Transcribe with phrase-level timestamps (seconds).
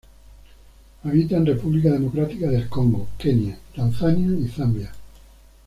[1.03, 4.91] Habita en República Democrática del Congo, Kenia, Tanzania y Zambia.